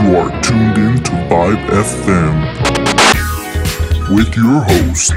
[0.00, 2.34] You are tuned in to Vibe FM
[4.16, 5.12] with your host,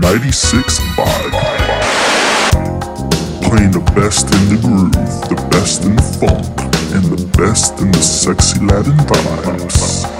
[0.00, 1.34] 96 Vibe.
[3.42, 4.92] Playing the best in the groove,
[5.28, 6.46] the best in the funk,
[6.94, 10.19] and the best in the sexy Latin vibes.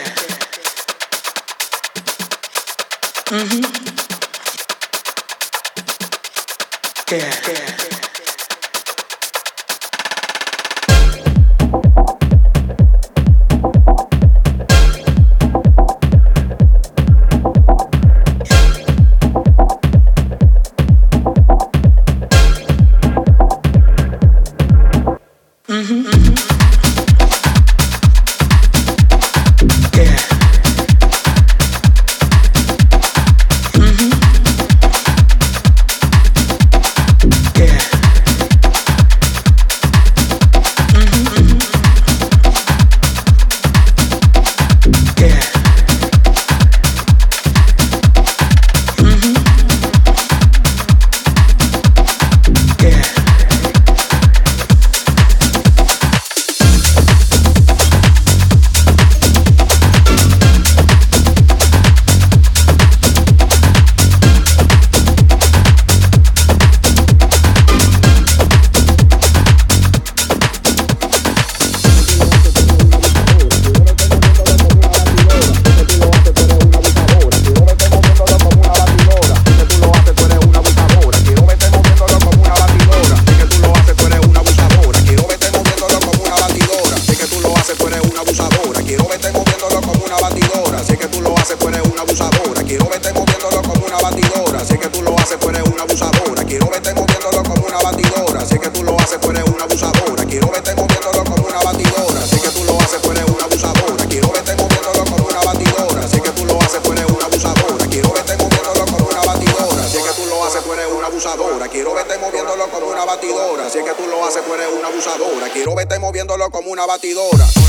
[116.81, 117.60] una batidora.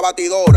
[0.00, 0.49] Que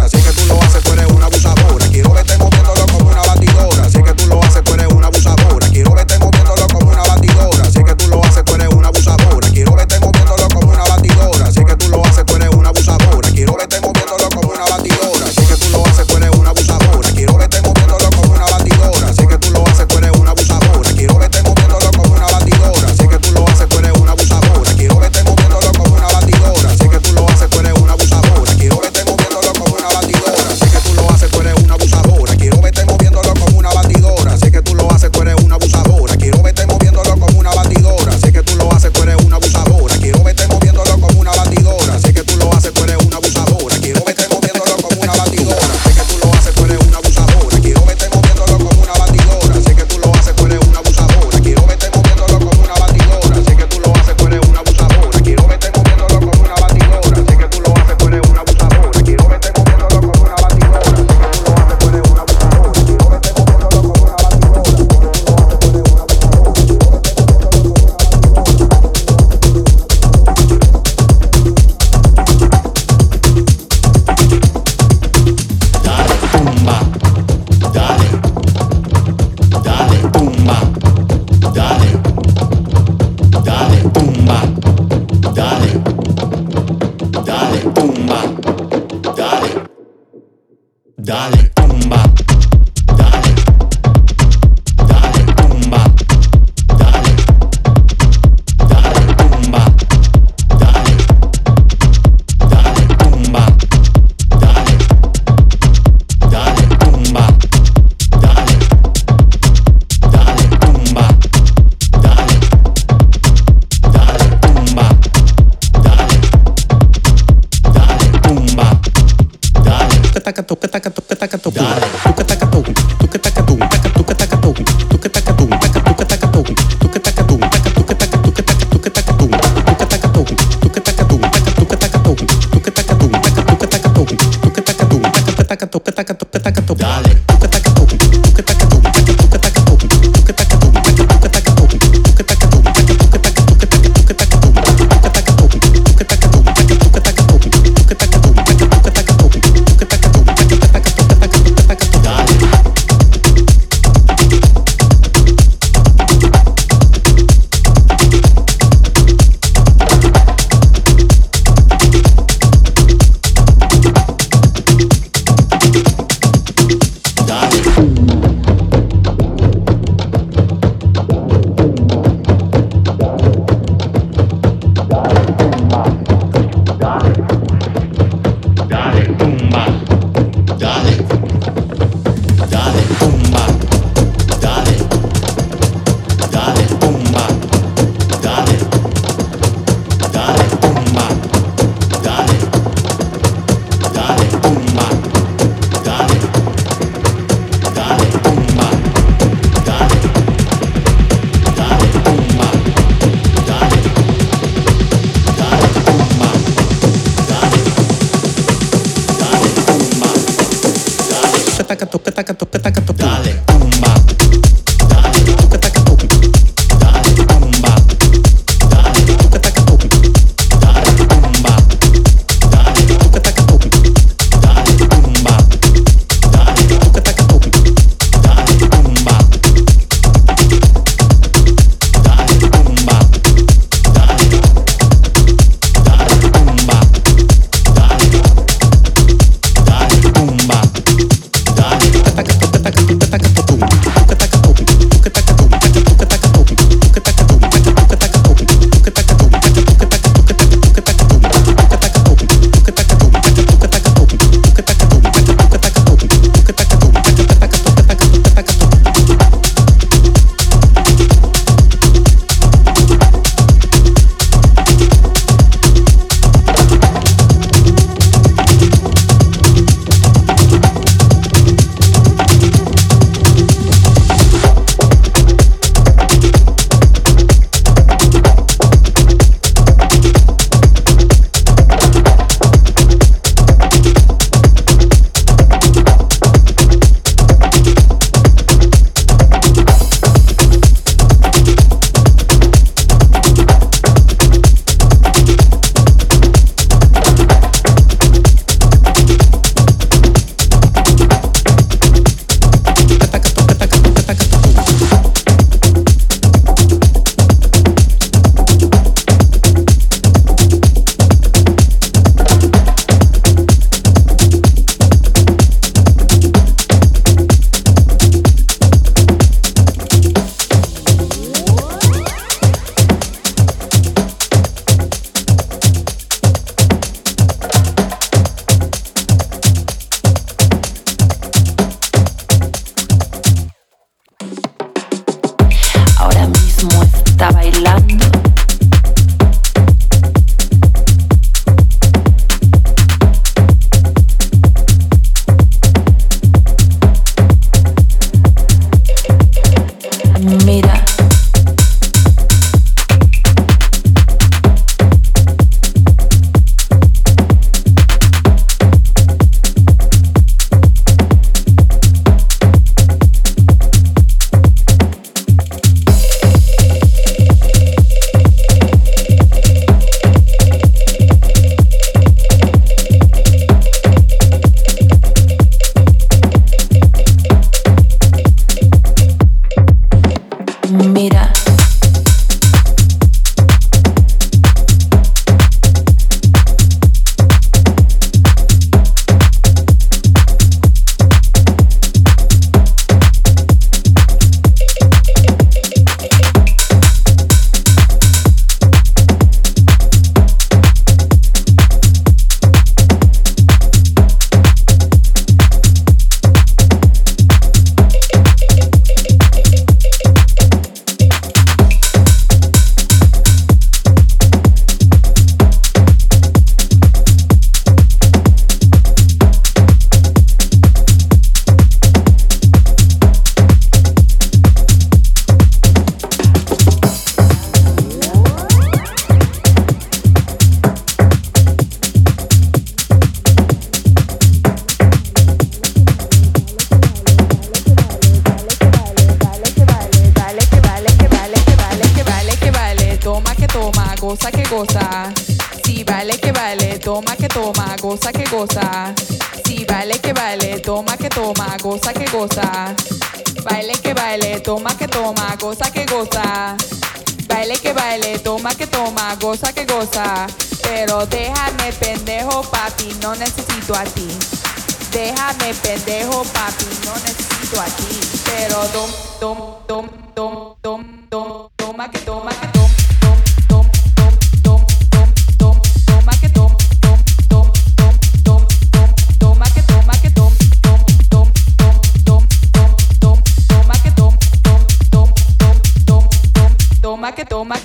[487.23, 487.62] que toma.